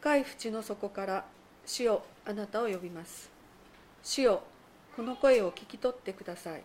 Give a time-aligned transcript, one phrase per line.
[0.00, 1.26] 深い淵の底から
[1.66, 3.28] 主よあなたを呼びます。
[4.02, 4.42] 主よ
[4.96, 6.62] この声を聞き取ってください。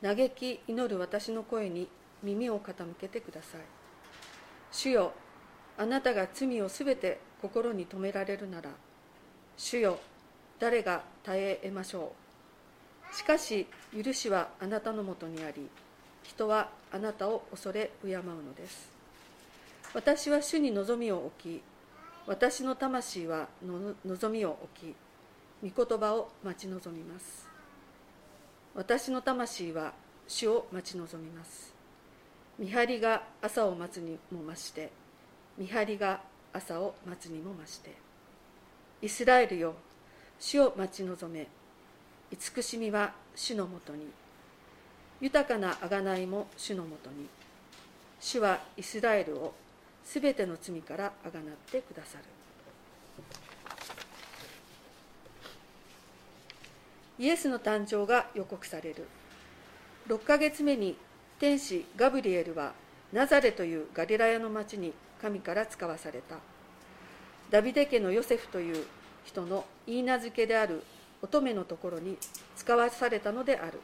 [0.00, 1.88] 嘆き祈る私の声に
[2.22, 3.60] 耳を傾けてください。
[4.70, 5.12] 主よ
[5.76, 8.70] あなたが罪をすべて心に留められるなら
[9.56, 9.98] 主よ
[10.60, 12.12] 誰が耐え得ましょ
[13.12, 13.16] う。
[13.16, 15.68] しかし許しはあなたのもとにあり
[16.22, 18.88] 人はあなたを恐れ敬うのです。
[19.94, 21.75] 私は主に望みを置き
[22.26, 23.48] 私の魂は
[24.04, 24.94] 望みを置
[25.62, 27.46] き御言葉を待ち望みます。
[28.74, 29.92] 私の魂は
[30.26, 31.72] 主を待ち望みます。
[32.58, 34.90] 見張りが朝を待つにも増して
[35.56, 36.20] 見張りが
[36.52, 37.94] 朝を待つにも増して。
[39.00, 39.74] イスラエルよ
[40.40, 41.46] 主を待ち望め
[42.32, 44.08] 慈しみは主のもとに。
[45.20, 47.28] 豊かな贖いも主のもとに。
[48.18, 49.54] 主はイスラエルを
[50.06, 52.24] すべての罪からあがなってくださる。
[57.18, 59.06] イエスの誕生が予告される。
[60.08, 60.96] 6ヶ月目に
[61.40, 62.72] 天使ガブリエルは
[63.12, 66.36] ナザレというガリラヤの町に神から使わされた。
[67.50, 68.86] ダビデ家のヨセフという
[69.24, 70.84] 人の言い名付けである
[71.20, 72.16] 乙女のところに
[72.56, 73.80] 使わされたのである。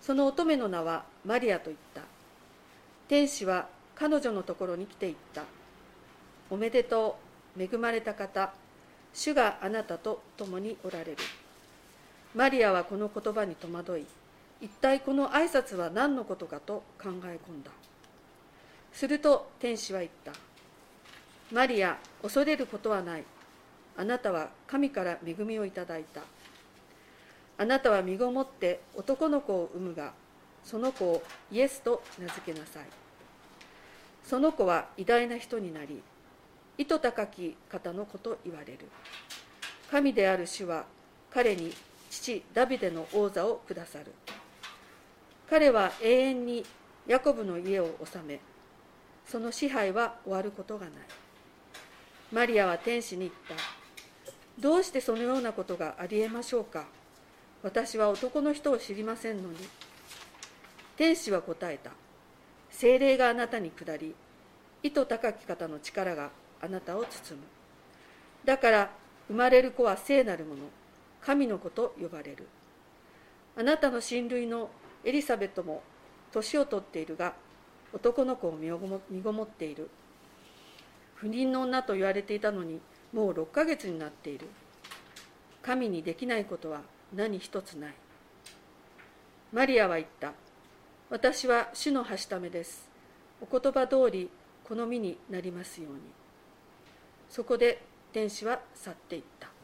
[0.00, 2.00] その乙女の名はマリアと言った。
[3.06, 5.44] 天使は彼女のところに来て言った。
[6.50, 7.18] おめでと
[7.56, 8.52] う恵まれた方。
[9.12, 11.16] 主があなたと共におられる。
[12.34, 14.06] マリアはこの言葉に戸惑い
[14.60, 17.70] 一体この挨拶は何のことかと考え込んだ。
[18.92, 20.32] すると天使は言った。
[21.52, 23.24] マリア恐れることはない。
[23.96, 26.22] あなたは神から恵みをいただいた。
[27.56, 30.12] あなたは身ごもって男の子を産むが
[30.64, 31.22] その子を
[31.52, 33.03] イエスと名付けなさい。
[34.24, 36.02] その子は偉大な人になり
[36.78, 38.80] 意図高き方の子と言われる。
[39.90, 40.86] 神である主は
[41.30, 41.72] 彼に
[42.10, 44.06] 父ダビデの王座を下さる。
[45.48, 46.64] 彼は永遠に
[47.06, 48.40] ヤコブの家を治め
[49.26, 50.94] その支配は終わることがない。
[52.32, 53.62] マリアは天使に言った。
[54.58, 56.86] どうしてそのようなことがありえましょうか。
[57.62, 59.56] 私は男の人を知りませんのに。
[60.96, 61.90] 天使は答えた。
[62.70, 64.14] 精霊があなたに下り
[64.84, 66.30] 意図高き方の力が
[66.60, 67.46] あなたを包む。
[68.44, 68.90] だから
[69.28, 70.60] 生まれる子は聖なるもの
[71.22, 72.46] 神の子と呼ばれる。
[73.56, 74.68] あなたの親類の
[75.02, 75.82] エリザベットも
[76.32, 77.32] 年を取っているが
[77.94, 78.68] 男の子を身
[79.22, 79.88] ごもっている。
[81.14, 82.78] 不妊の女と言われていたのに
[83.14, 84.46] もう6ヶ月になっている。
[85.62, 86.82] 神にできないことは
[87.14, 87.94] 何一つない。
[89.50, 90.34] マリアは言った。
[91.08, 92.86] 私は主のはしためです。
[93.40, 94.28] お言葉通り
[94.64, 96.00] 好みになりますように。
[97.28, 97.82] そこで
[98.12, 99.54] 天使は去っていった。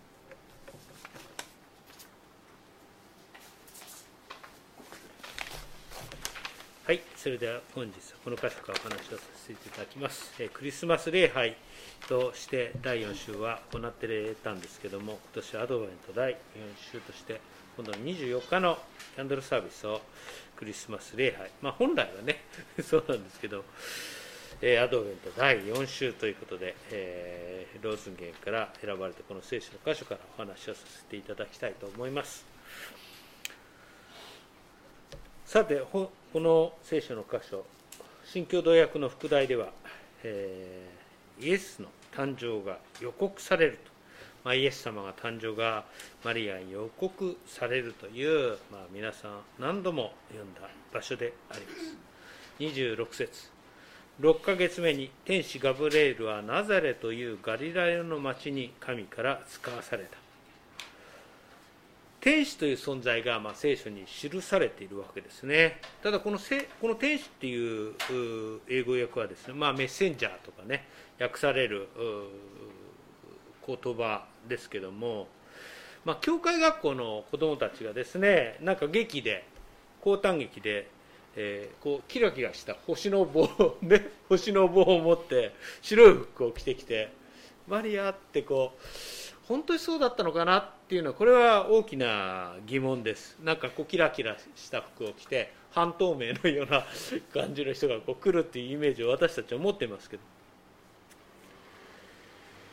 [6.91, 10.35] はい、それでは本日はこの箇所からお話をさせていただきます。
[10.41, 11.55] えクリスマス礼拝
[12.09, 16.37] として第4週は行ってたんですけども、今年アドベント第4
[16.91, 17.41] 週として、
[17.77, 18.77] 今度の24日の
[19.15, 20.01] キャンドルサービスを
[20.57, 22.43] クリスマス礼拝、まあ、本来はね、
[22.83, 23.65] そうなんですけど、
[24.63, 32.45] えアドベント第4週ということで、えー、ローズンゲンから選ばれたこの聖書の箇所からお話をさせていただきたいと思います。
[35.47, 37.65] さて、この聖書の箇所、
[38.23, 39.71] 新共同訳の副題では、
[40.25, 43.91] えー、イエスの誕生が予告されると、
[44.45, 45.87] まあ、イエス様が誕生が
[46.23, 50.61] マリアに予告されるという、まあ、皆さん何度も読んだ
[50.93, 51.97] 場所であります。
[52.59, 53.60] 26節
[54.21, 60.19] 6ヶ月目に天使ガブレールはナザレというガリラヤの町に神から使わされた。
[62.21, 65.81] 天使という存在がまあ聖書に記されているわけですね。
[66.03, 67.95] ただこのせこの天使っていう
[68.69, 70.87] 英語訳はですね、まあ、メッセンジャーとかね
[71.19, 71.89] 訳される
[73.67, 75.29] 言葉ですけども、
[76.05, 79.47] まあ、教会学校の子どもたちがですねなんか劇で
[80.03, 80.91] 高短劇で、
[81.37, 83.49] えー、こうキラキラした星の棒
[83.83, 87.11] ね 星の棒を持って白い服を着てきて
[87.69, 88.87] マリアってこう
[89.47, 93.37] 本当にそうだったのかなっていうのはこれは大きな疑問です。
[93.43, 96.85] なんかこうキラキラした服を着て半透明のような
[97.33, 100.40] 感じの人がこう来るっていうイメージを私たちは持ってますけど。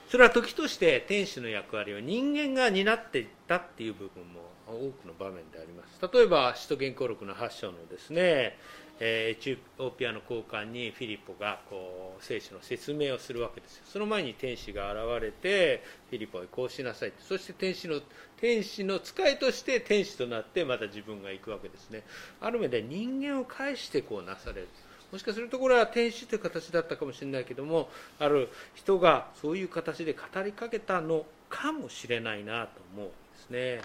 [0.10, 6.00] それは時として天使の役割を人間が担っていったっていう部分も多くの場面であります。
[6.14, 8.58] 例えば使徒言行録の8章のですね
[9.00, 13.84] エチオピアの高官にフィリポがこう聖書の説明をするわけですよ。
[13.86, 18.00] その前に天使が現れてフィリポへこうしなさいそして天使の
[18.38, 22.04] 天使の使いとして天使となってまた自分が行くわけですね。
[22.40, 24.68] ある目で人間を介してこうなされる。
[25.12, 27.90] もしかするところは天使という形だったかもしれないけども
[28.20, 33.82] ある人がそういう形で語りかけたのかもしれないなと思うんですね。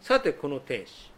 [0.00, 1.10] さてこの天使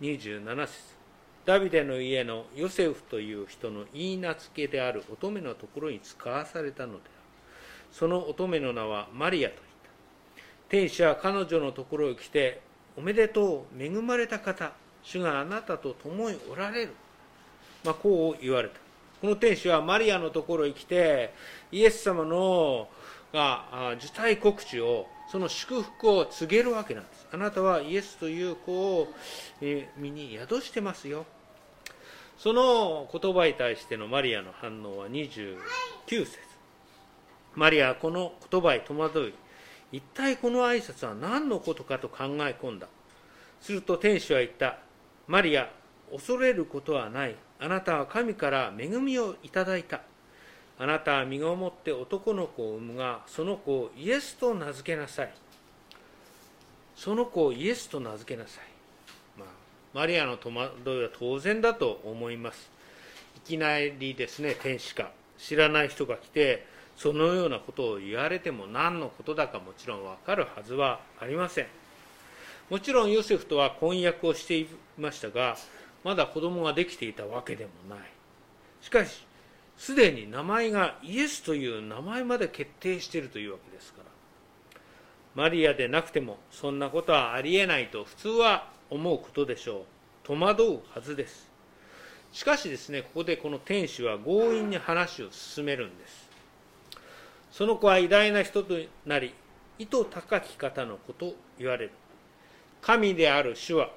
[0.00, 1.02] 27節。
[1.44, 7.10] ダビデの家のヨセフという人の言い名付けである乙女のところに使わされたのである。
[7.90, 9.66] その乙女の名はマリアといった。
[10.68, 12.62] 天使は彼女のところへ来て
[12.96, 14.72] おめでとう恵まれた方
[15.02, 16.94] 主があなたと共におられる、
[17.84, 18.74] まあ、こう言われた。
[19.20, 21.32] この天使はマリアのところへ来て
[21.70, 22.88] イエス様の
[23.32, 27.26] が受胎告知をその祝福を告げるわけなんです。
[27.32, 29.08] あなたはイエスという子を
[29.96, 31.24] 身に宿してますよ。
[32.36, 35.56] その言葉に対してのマリアの反応は29
[36.08, 36.38] 節。
[37.54, 39.34] マリアはこの言葉に戸惑い
[39.92, 42.88] 一体この挨拶は何のことかと考え込んだ。
[43.60, 44.78] すると天使は言った。
[45.28, 45.70] マリア
[46.10, 47.36] 恐れることはない。
[47.62, 50.00] あなたは神から恵みをいただいた。
[50.80, 55.32] あなたは身ごもって男の子を産むがその子をイエスと名付けなさい。
[56.96, 58.64] その子をイエスと名付けなさい、
[59.38, 59.48] まあ、
[59.94, 62.68] マリアの戸惑いは当然だと思います。
[63.36, 65.12] いきなりですね天使か。
[65.38, 66.66] 知らない人が来て
[66.96, 71.66] そのようなことを言われても何のことだかもちろん分かるはずはありません。
[72.70, 74.66] もちろんヨセフとは婚約をしてい
[74.98, 75.56] ましたが
[76.04, 78.08] まだ子供ができていたわけでもない。
[78.80, 79.24] しかし
[79.76, 84.10] すでに名前がイエスという名前まで決定しているというわけですから。
[85.34, 89.84] マリアでなくてもそんなことはありえないと普通は思うことでしょう。
[90.24, 91.50] 戸惑うはずです。
[92.32, 96.30] しかしですねここでこの天使は強引に話を進めるんです。
[97.50, 98.74] その子は偉大な人と
[99.06, 99.34] なり
[99.78, 101.92] 意図高き方のこと言われる。
[102.80, 103.90] 神である主は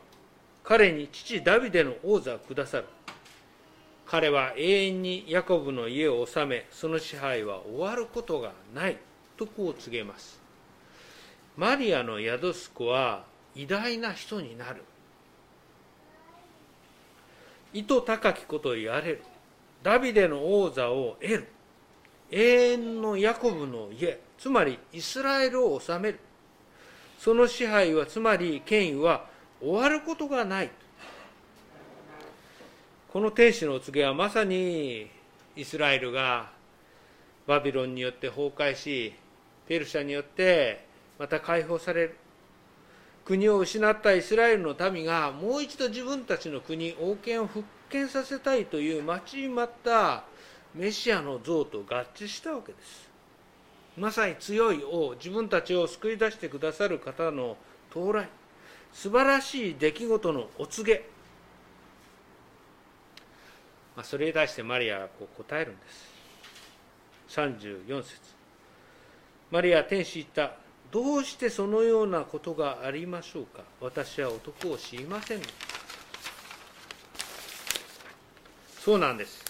[0.66, 2.86] 彼に父ダビデの王座をくださる。
[4.08, 8.98] 彼は永遠にヤコブの家を治めその支配は終わることがない
[9.38, 10.40] とこう告げます。
[11.56, 13.24] マリアの宿す子は
[13.56, 14.84] 偉大な人になる。
[17.72, 19.24] 意図高きことを言われる。
[19.84, 21.48] ダビデの王座を得る。
[22.32, 26.20] 永遠のヤコブの家つまりイスラエルを治める。
[27.20, 30.70] その支配はつまり権威は終わることがない。
[33.10, 35.10] この天使のお告げはまさに
[35.56, 36.52] イスラエルが
[37.48, 39.14] バビロンによって崩壊し
[39.68, 40.86] ペルシャによって
[41.18, 42.18] また解放される
[43.24, 50.26] 国を失ったイスラエルの民がもう一度自分たちの国王権を復権させたいという待ちに待った
[50.76, 53.10] メシアの像と合致したわけです。
[53.98, 57.56] まさに強い王自分たちを救い出してくださる方の
[57.90, 58.28] 到来。
[58.96, 61.06] 素晴らしい出来事のお告げ、
[63.96, 65.82] まあ、それに対してマリアはこう答えるんで
[67.30, 67.38] す。
[67.38, 68.20] 34節。
[69.52, 70.56] マリア天使言った。
[70.92, 73.64] どうしてそのようなことがありましょうか？
[73.82, 75.42] 私は男を知りません
[78.80, 79.44] そうなんです。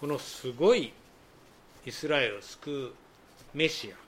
[0.00, 0.92] このすごい
[1.84, 2.92] イスラエルを救う
[3.52, 4.05] メシア。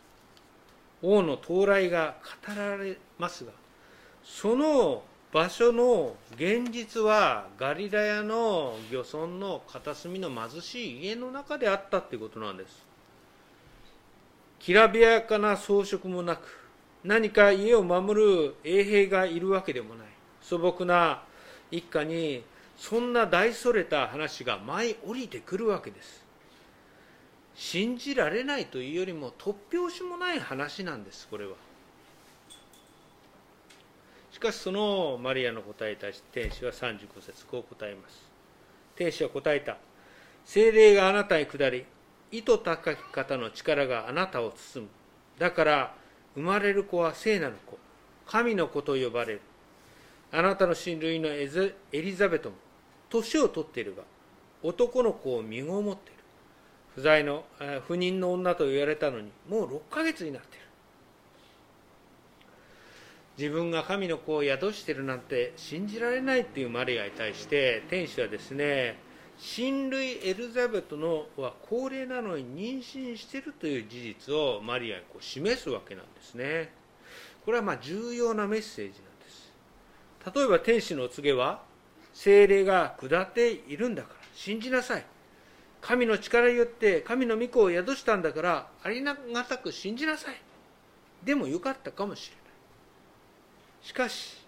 [1.03, 3.53] 王の到来が語られますが
[4.25, 12.87] その場所の現実はガリラヤの漁村の片隅の貧しい家の中であったということなんです。
[14.59, 16.59] きらびやかな装飾もなく
[17.05, 20.07] 何か家を守る衛兵がいるわけでもない。
[20.41, 21.23] 素朴な
[21.71, 22.43] 一家に
[22.79, 26.25] そんな大それた話が舞い降りてくるわけです。
[27.59, 31.55] 信じられないというよりも突拍子もない話なんですこれは。
[34.31, 38.23] しかしそのマリアの答えに対して天使は35節こう答えます。
[38.95, 39.77] 天使は答えた。
[40.45, 41.85] 精霊があなたに下り
[42.31, 44.91] 意図高き方の力があなたを包む。
[45.41, 45.95] だから
[46.37, 47.77] 生まれる子は聖なる子
[48.25, 49.41] 神の子と呼ばれる。
[50.31, 51.51] あなたの親類のエ
[51.91, 52.57] リザベトも
[53.11, 54.05] 年を取っているが
[54.63, 56.18] 男の子を身ごもっている。
[56.99, 57.45] 不在の
[57.87, 60.67] 不妊の女と言われたのにもう6ヶ月になっている。
[63.39, 68.99] 自分が神の子を宿しているなんて信じられないっていうマリアに対して天使はですね
[69.39, 76.73] 親類エリザベトのは高齢なのに妊娠しているという事実をマリアにこう示すわけなんですね。
[77.45, 79.53] これはま重要なメッセージなんです。
[80.35, 81.63] 例えば天使のお告げは
[82.13, 85.05] 精霊が下っているんだから信じなさい。
[85.81, 89.17] 神の力によって神の御子を宿したんだからありが
[89.49, 90.35] たく信じなさい。
[91.25, 93.87] でもよかったかもしれない。
[93.87, 94.39] しかし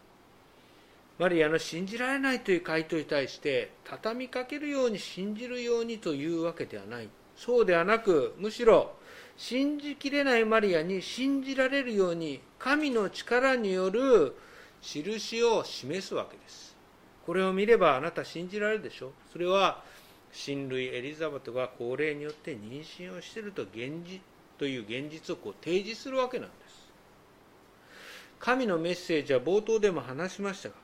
[1.19, 7.09] マリアの信じられないという回答に対して畳みかけるように信じるようにというわけではない。
[7.37, 8.93] そうではなくむしろ
[9.37, 14.37] 信じきれないマリアに信じられるように神の力による
[14.83, 16.77] 印を示すわけです。
[17.25, 19.13] これを見ればあなた信じられるでしょ。
[19.33, 19.83] それは
[20.33, 24.21] 親類エリザベトが高齢によって妊娠をしていると現実
[24.59, 26.91] という現実をこう提示するわけなんです。
[28.39, 30.75] 神のメッセージは冒頭でも話しましたが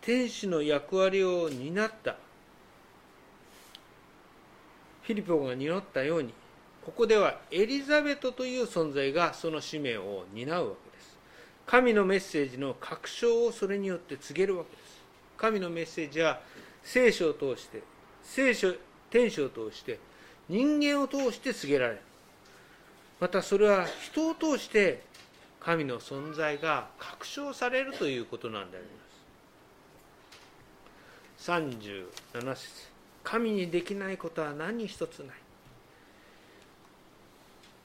[0.00, 2.16] 天使の役割を担った
[5.02, 6.34] フィリポが担ったように
[6.84, 11.18] ここではエリザベトという存在がその使命を担うわけです。
[11.66, 15.04] 神のメッセージの確証をそれによって告げるわけです。
[15.36, 16.40] 神のメッセージは
[16.82, 17.82] 聖書を通して
[18.22, 18.72] 聖書
[19.10, 19.98] 天使を通して
[20.48, 22.00] 人間を通して告げられる。
[23.20, 25.02] またそれは人を通して
[25.60, 28.92] 神の存在が確証されるということなんでありま
[31.38, 31.50] す。
[31.50, 32.90] 37節。
[33.22, 35.36] 神にできないことは何一つない。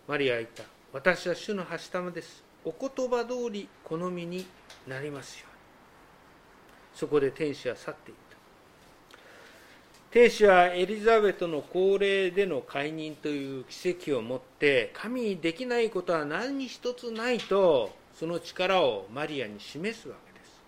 [0.08, 0.64] マリアは言った。
[0.94, 2.44] 私は主のはしたまです。
[2.64, 4.46] お言葉通り好みに
[4.88, 5.56] なりますように。
[6.98, 8.25] そこで天使は去っていた。
[10.16, 20.62] 天使はエリザベトの高齢での解任という奇跡をもって神にできないことは何一つないとその力をマリアに示すわけです。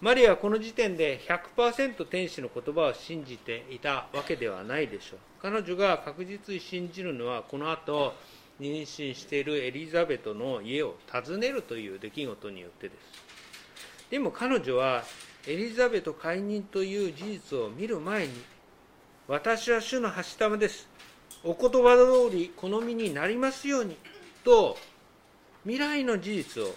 [0.00, 1.18] マリアはこの時点で
[1.56, 5.18] 100%天使の言葉を信じていたわけではないでしょう。
[5.42, 8.14] 彼女が確実に信じるのはこの後
[8.60, 14.08] 妊娠しているエリザベトの家を訪ねるという出来事によってです。
[14.08, 15.02] でも彼女は
[15.48, 18.51] エリザベト解任という事実を見る前に
[19.32, 20.86] 私は主のはしたまです。
[21.42, 23.96] お言葉通り好みになりますように
[24.44, 24.76] と
[25.62, 26.74] 未来の事実を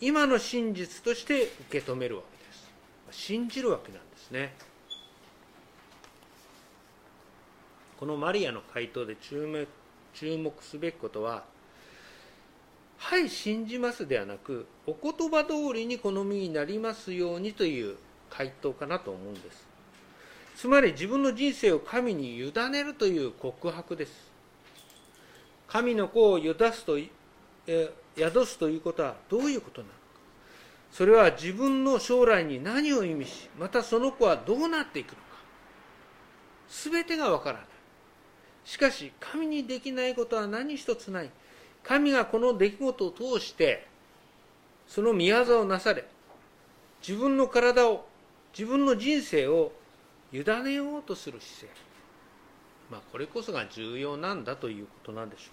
[0.00, 3.24] 今の真実として受け止めるわけです。
[3.28, 4.54] 信じるわけなんですね。
[8.00, 9.68] このマリアの回答で注目
[10.14, 11.44] 注目すべきことは
[12.96, 17.98] 「はい信じます」ではなく「お言葉通りに好みになりますように」という
[18.30, 19.77] 回答かなと思うんです。
[20.58, 24.28] つまり自分の人生を神に委ねるという告白です。
[25.68, 26.98] 神の子を宿すと
[28.16, 29.98] 宿すということはどういうことなのか。
[30.90, 35.22] それは自分の将来に何を意味しまたその子はどうなっていくのか。
[36.68, 37.66] 全てがわからない。
[38.64, 41.30] しかし神にできないことは何一つない。
[41.84, 43.86] 神がこの出来事を通して
[44.88, 46.04] その宮業をなされ
[47.00, 48.08] 自分の体を
[48.52, 49.70] 自分の人生を
[50.32, 51.80] 委ねようとする姿勢。
[52.90, 55.50] まあこれこそが重要なんだということなんでしょ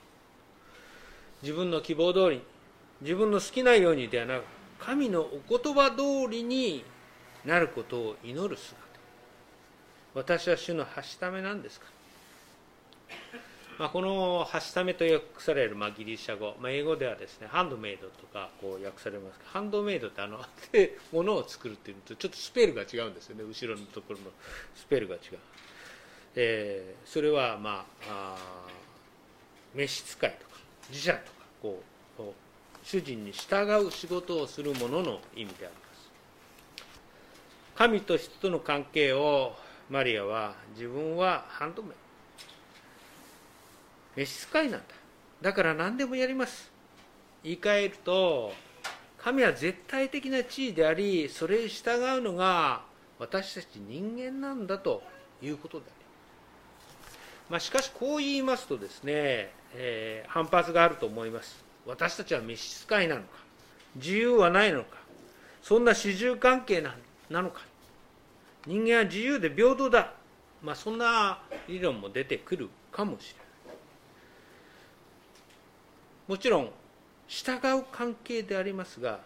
[1.41, 1.45] う。
[1.45, 2.41] 自分の希望通り
[3.01, 4.43] 自分の好きなようにではなく
[4.79, 6.83] 神のお言葉通りに
[7.43, 8.83] なることを祈る姿。
[10.13, 11.85] 私は主のはしためなんですか？
[11.87, 11.91] ら、
[13.77, 20.39] まあ、このはしためと訳される、まあ、ギリシャ語、まあ、英語ではですねハンドメイドとかこう訳されますハンドメイドってあの
[21.11, 23.43] ものを作るっていうのとちょっとスペルが違うんですよね。
[23.43, 24.31] 後ろのところの
[24.75, 25.21] スペルが違う、
[26.35, 28.67] えー、それはまああ
[29.73, 31.85] 召使いとか自社とかこう
[32.85, 36.11] 主人に従う仕事をする者のの意味であります。
[37.75, 39.55] 神と人との関係を
[39.89, 42.04] マリアは自分はハンドメイド。
[44.15, 44.85] 召使いなんだ
[45.41, 46.71] だから何でもやります。
[47.43, 48.53] 言い換えると
[49.17, 52.81] 神は絶対的な地位でありそれに従うのが
[53.19, 55.03] 私たち人間なんだと
[55.41, 56.05] いうことであり。
[57.49, 61.63] まあ、しかしこう言いますとですね、えー、反発があると思います。
[61.85, 63.27] 私たちは召使いなのか
[63.95, 64.97] 自由はないのか
[65.61, 66.95] そんな主従関係な
[67.41, 67.61] のか。
[68.65, 70.13] 人間は自由で平等だ、
[70.63, 73.44] まあ、そんな理論も出てくるかもしれない。
[76.27, 76.71] もちろん
[77.27, 79.19] 従う関係でありますが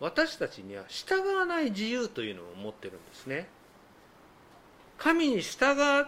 [0.00, 3.48] 私たちには従わない自由というのを持ってるんですね。
[4.98, 6.06] 神に従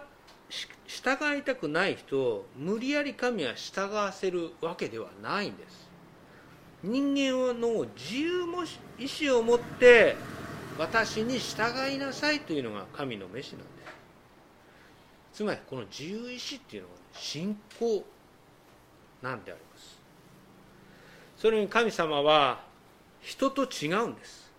[0.86, 5.88] 従いたくない人を無理やり神は従わせるわけではないんです。
[6.82, 8.62] 人間の自由も
[8.98, 10.16] 意志を持って
[10.78, 13.68] 私に従いなさいというのが神の召しなんです。
[15.38, 18.04] つまりこの自由意志っていうのは、信仰
[19.22, 19.98] なんであります。
[21.38, 22.60] それに神様は
[23.20, 24.50] 人と違うんです。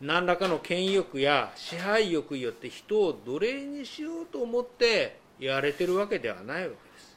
[0.00, 7.16] 何らかの権威欲や支配欲によって人を奴隷にしようと思ってやられてるわけではないわけです。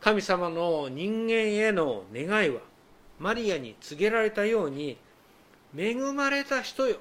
[0.00, 2.60] 神様の人間への願いは
[3.18, 4.98] マリアに告げられたように
[5.76, 6.98] 恵まれた人よ。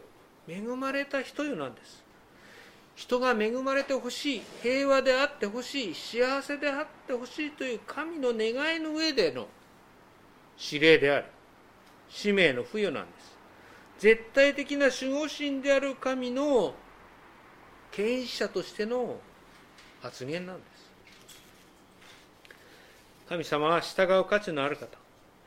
[0.47, 2.01] 恵まれた人よなんです。
[2.95, 9.47] 人が恵まれてほしい平和であってほしい幸せであってほしいという神の願いの上での
[10.59, 11.25] 指令であり
[12.09, 13.37] 使命の付与なんです。
[13.99, 16.73] 絶対的な守護神である神の
[17.91, 19.19] 権威者としての
[20.01, 20.89] 発言なんです。
[23.27, 24.87] 神様は従う価値のある方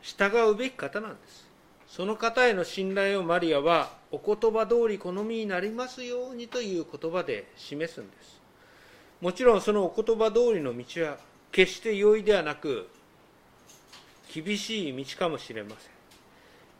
[0.02, 1.48] 従うべき方なんです。
[1.88, 8.40] その方への信頼をマリアはお言葉通り好みになりますようにという言葉で示すんです。
[9.20, 11.18] もちろんそのお言葉通りの道は
[11.50, 12.88] 決して容易ではなく
[14.32, 15.90] 厳しい道かもしれません。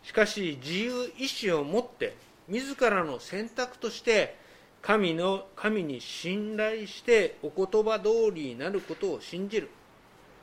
[0.03, 2.17] しかし自由意志を持って
[2.49, 4.37] 自らの選択として
[4.81, 9.69] 神の神に信頼してお言葉通りになることを信じる。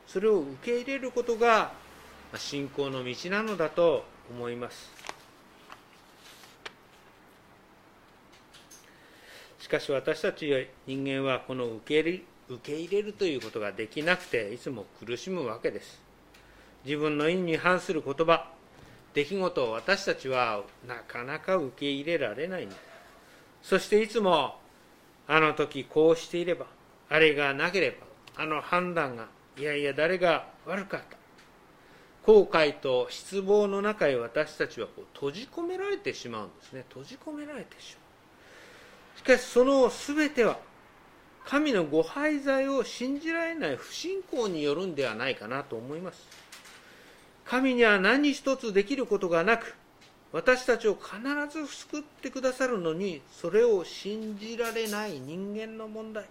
[0.07, 1.71] それを受け入れることが
[2.35, 4.89] 信仰の道なのだと思います。
[9.59, 16.08] しかし私たち人間はこの受け入れ受け入れるということができなくていつも苦しむわけです。
[16.89, 18.47] 自分の意に反する言葉。
[19.13, 22.79] 出来事を私たちはなかなか受け入れられないんです
[23.61, 24.59] そしていつも
[25.27, 26.67] あの時こうしていれば
[27.09, 29.27] あれがなければあの判断が
[29.57, 31.17] いやいや誰が悪かった。
[32.25, 36.85] 後悔と失望の中へ私たちはこう閉じ込められてしまうんですね。
[36.89, 37.99] 閉じ込められてしま
[39.15, 39.19] う。
[39.19, 40.57] しかしその全ては
[41.45, 46.48] 神のご廃罪を信じられない不信仰によるんではないかなと思います。
[47.49, 49.75] 神には何一つできることがなく
[50.31, 51.17] 私たちを必
[51.51, 56.25] ず救ってくださるのにそれを信じられない人間の問題。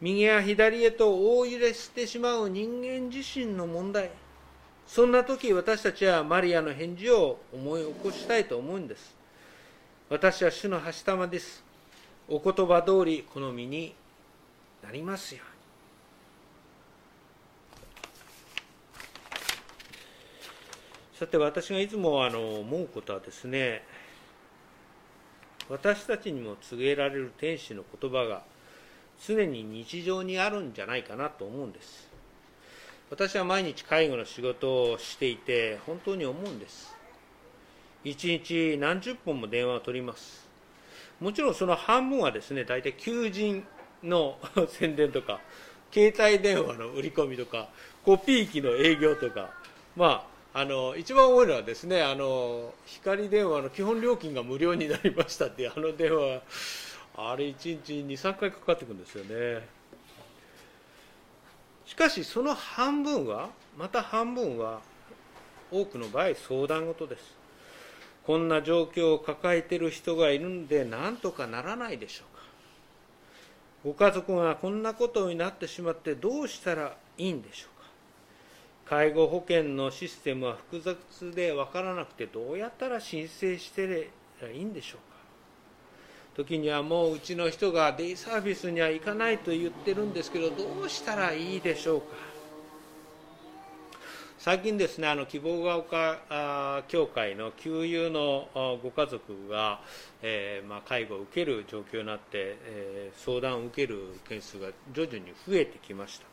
[0.00, 4.10] 右や左へと大揺れしてしまう人間自身の問題。
[4.86, 9.16] そんな時私たちはマリアの返事を思い起こしたいと思うんです。
[10.08, 11.64] 私は主の橋玉です。
[12.28, 13.96] お言葉通りこの身に
[14.84, 15.52] なりますように
[21.22, 23.84] さて私がいつもあの思うことはですね
[25.68, 28.42] 私たちにも告げられる天使の言葉が
[29.24, 32.08] 常に日常にあるんじゃないかなと思うんです。
[33.08, 36.92] 私は毎日介護の仕事をしていて本当に思うんです。
[38.02, 40.48] 一日何十本も電話を取ります。
[41.20, 43.64] もちろんその半分はですね大体求人
[44.02, 45.38] の宣伝とか
[45.92, 47.68] 携帯電話の売り込みとか
[48.04, 49.50] コピー機の営業とか
[49.94, 56.42] まああの一番多いのはですねあの光電話の基本料金が無料になりましたってあの電話
[57.16, 59.66] あれ1日23回かかってくるんですよね。
[61.86, 64.80] しかしその半分はまた半分は
[65.70, 67.34] 多くの場合相談事です。
[68.26, 72.42] こんな状況を抱えている人がいるんで何とかならないでしょうか。
[73.84, 77.71] ご家族がこんなことになってしまってどうしたらいいんでしょう
[78.92, 84.10] 介護保険のシステムは複雑で分からなくてどうやったら申請して
[84.42, 85.16] らいいんでしょうか。
[86.36, 92.06] 時にはもううちの人がデイサービスには行かないと言ってるんですけどどうしたらいいでしょうか。
[94.36, 99.80] 最近ですねあの希望が丘協会の給油のご家族が、
[100.20, 106.31] えー、まあ、介護を受ける状況になって、えー、相談を受ける件数が徐々に増えてきました。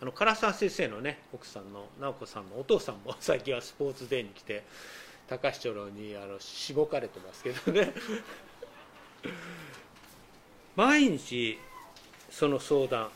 [0.00, 4.62] あの唐沢先生のね奥さんの直子さんのお父さんも 最近はスポーツデーに来て
[5.28, 7.92] 高橋長にあのしごかれてますけどね。
[10.76, 11.58] 毎日
[12.30, 13.10] その相談。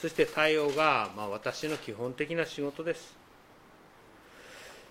[0.00, 3.14] そして対応が、まあ、私の基本的な仕事です。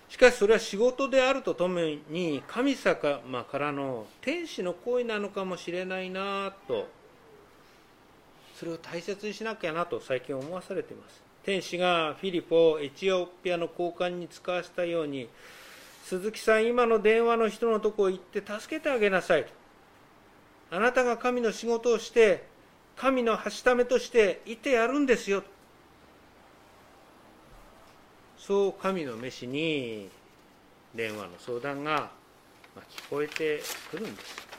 [0.08, 2.96] しかしそれは仕事であるとともに神様
[3.44, 6.86] からの天使の行為なのかもしれないなと
[8.62, 11.20] それを大切にしなきゃなと最近思わされています。
[11.42, 15.28] 天使がフィリポをエチオピアの交換に使わせたように
[16.04, 19.46] 鈴木さん今の電話の人のとこ行って助けてあげなさい。
[19.46, 19.50] と
[20.70, 22.44] あなたが神の仕事をして
[22.94, 25.42] 神のはしためとしていてやるんですよ。
[28.38, 30.08] そう神の召しに
[30.94, 32.12] 電話の相談が
[32.76, 34.51] 聞こえてくるんです。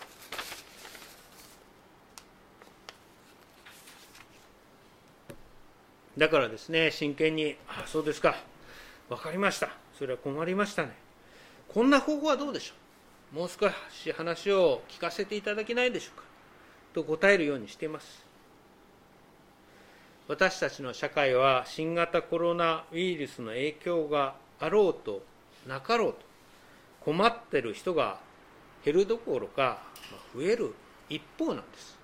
[6.18, 8.36] だからですね真剣に「あそうですか。
[9.10, 9.70] 分かりました。
[9.98, 10.96] それは困りましたね。
[11.68, 12.74] こんな方法はどうでしょ
[13.34, 13.36] う。
[13.40, 16.24] もう少し話を聞かせていただけないでしょうか。
[16.94, 18.24] と答えるようにしています。
[20.28, 25.24] 私たちの社会は新型コロナウイルスの影響があろうと
[25.68, 26.20] なかろうと
[27.02, 28.20] 困っている人が
[28.86, 29.80] 減るどころか
[30.34, 30.74] 増える
[31.10, 31.98] 一方なんです。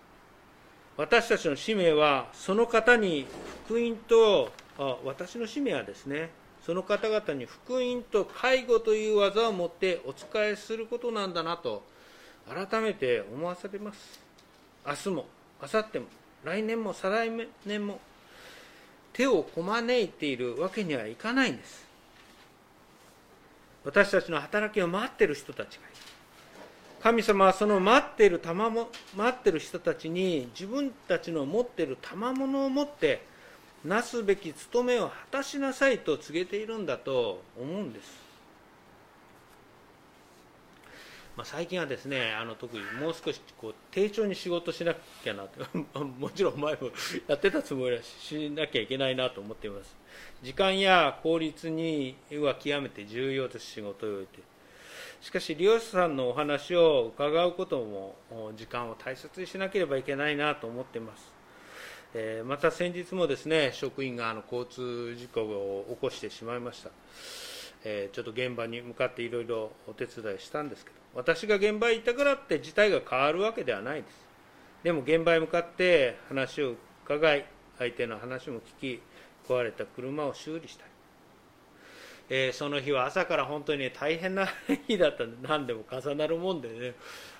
[1.00, 3.26] 私たちの使命はその方に
[3.66, 6.30] 福音とあ私の使命はですね
[6.66, 11.84] その方々に福音と介護という技を持ってお仕えすることなんだなと
[12.50, 14.20] 改めて思わされます。
[14.86, 15.26] 明日も
[15.62, 16.06] 明後日も
[16.44, 18.02] 来年も再来年も
[19.14, 21.88] 手をこまねいているわけにはいかないんです。
[23.86, 25.84] 私たちの働きを待っている人たちが
[27.02, 33.26] 神様はその待っている賜も待ってる人たちに自分たちの持っている賜物を持って
[33.86, 38.30] なすべき務めを果たしなさいと告げているんだと思うんです。
[41.38, 45.66] まあ、最近はですねあの特にもう少しこう丁重に仕事しなきゃなと
[46.04, 46.90] もちろん前も
[47.30, 49.96] やってたつもりはしなきゃいけないなと思っています
[50.44, 54.40] 時間や効率には極めて重要です仕事において
[55.22, 58.16] しかし利用者さんのお話を伺うことも
[58.56, 61.40] 時間を大切にしなければいけないなと思っています。
[62.14, 66.90] えまた先日もですね職員があの交通事故を起こしてしまいました、
[67.84, 74.30] えちょっと現場に向かっていろいろお手伝いしたんですけど私が現場にいたからって事態が変わるわけではないです。
[74.84, 77.46] でも現場へ向かって話を伺い
[77.78, 79.02] 相手の話も聞き
[79.48, 80.89] 壊れた車を修理したり、
[82.30, 84.48] えー、その日は朝から本当に、ね、大変な
[84.88, 86.94] 日だったんで何でも重なるもんでね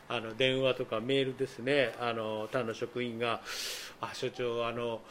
[0.08, 3.42] あの電話とかメールですねあの他の職員が
[4.02, 5.02] 「あ所長あの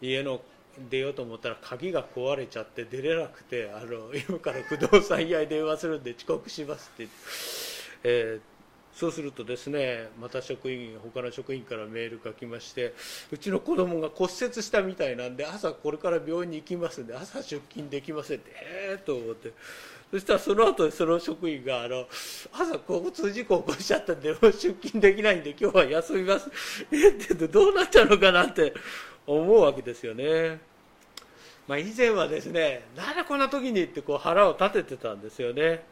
[0.00, 0.40] 家の
[0.90, 7.08] 出ようと思ったら鍵が壊れちゃって出れなくてあの今から不動産屋に電話するんで遅刻します」って、
[8.04, 8.55] えー
[8.98, 12.94] そうするとですねまた職員他の職員からメールが来まして
[13.30, 19.52] うちの子供が骨折したみたいなんで朝これから病院に行きますんで朝出勤できませんってええー、と思って
[20.10, 22.06] そしたらその後その職員があの
[22.52, 26.50] 朝交通事故起こしちゃったんで出勤できないんで今日は休みます
[26.90, 28.72] えってどうなっちゃうのかなって
[29.26, 30.60] 思うわけですよね。
[31.66, 35.82] まあ、以前はですねなんでこんな時にってこう腹を立ててたんですよね。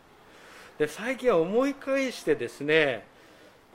[0.78, 3.06] で最近は思い返してですね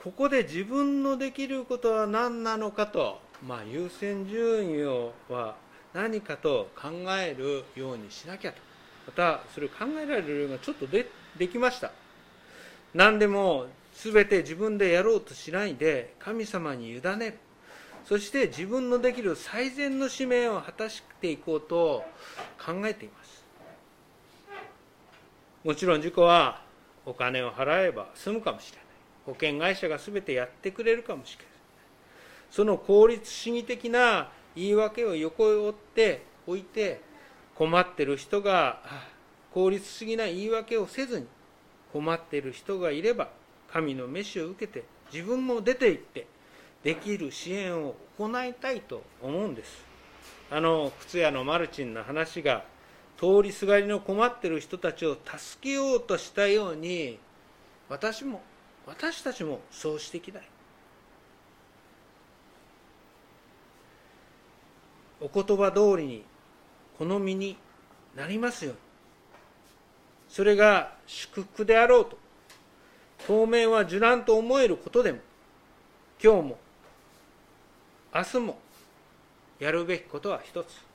[0.03, 5.55] ここで自分のできることは何なのかと、まあ、優先順位をは
[5.93, 8.57] 何かと考えるようにしなきゃと
[9.07, 11.07] またそれを考えられるようがちょっとで
[11.37, 11.91] できました。
[12.93, 17.37] 何でも全て自分でやろうとしないで神様に委ねる
[18.05, 22.03] そして自分のできる最善の使命を果たしていこうと
[22.57, 23.43] 考えています。
[25.63, 26.61] もちろん事故は
[27.09, 28.85] お金を払えば済むかもしれない。
[29.25, 31.53] 保険会社が全てやってくれるかもしれない。
[32.51, 37.01] その効率主義的な言い訳を横へ追っておいて
[37.55, 38.81] 困ってる人が
[39.53, 41.27] 効率主義な言い訳をせずに
[41.91, 43.29] 困っている人がいれば
[43.71, 46.27] 神の召しを受けて自分も出て行って
[46.83, 49.83] できる支援を行いたいと思うんです。
[50.51, 52.63] あの靴屋のマルチンの話が
[53.19, 57.19] 通りすがりの困ってる人たちを助けようとしたように
[57.89, 58.41] 私も
[58.87, 60.39] 私たちもそうしていきた。
[60.39, 60.43] い
[65.19, 66.23] お言葉通りに
[66.97, 67.57] 好みに
[68.15, 68.79] なりますように。
[70.29, 72.17] それが祝福であろうと。
[73.27, 75.19] 当面は受難と思えることでも
[76.23, 76.57] 今日も
[78.15, 78.57] 明日も
[79.59, 80.88] やるべきことは一つ。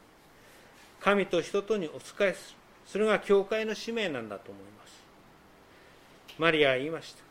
[1.04, 2.56] 神と人とにお仕えする。
[2.86, 5.02] それが教会の使命なんだと思います。
[6.38, 7.22] マリアは言いました。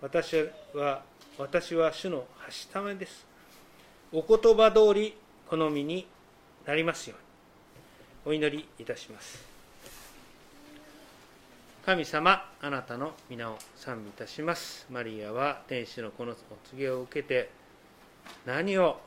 [0.00, 0.34] 私
[0.74, 1.02] は
[1.38, 3.24] 私は主のはしためです。
[4.12, 5.16] お言葉通り
[5.48, 6.08] 好みに
[6.66, 7.16] なりますよ
[8.26, 8.32] うに。
[8.32, 9.44] お祈りいたします。
[11.86, 14.84] 神様あなたの皆を賛美いたします。
[14.90, 16.34] マリアは天使のこのお
[16.70, 17.50] 告げを受けて
[18.46, 19.00] 何を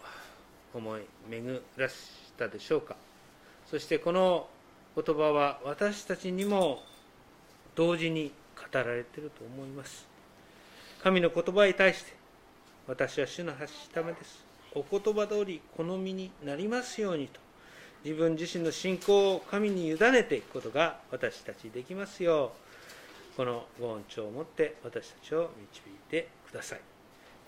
[0.74, 1.96] 思い巡らし
[2.38, 3.05] たでしょうか。
[3.70, 4.48] そしてこの
[4.96, 6.84] 言葉は私たちにも
[7.76, 10.08] 同時に語られていると思います。
[11.04, 12.14] 神の言葉に対して
[12.88, 14.44] 私は主の発しためです。
[14.74, 17.40] お言葉通り好みになりますようにと
[18.04, 22.52] 自分自身の信仰を神に委ねていくことが私たちできますよ
[23.34, 26.82] うこのご恩寵をもって私たちを導いてください。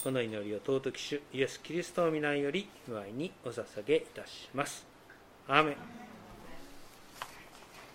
[0.04, 4.86] この祈りを尊き主イエス・キリストの皆より祝いにお捧げいたします。
[5.48, 6.07] アーメン。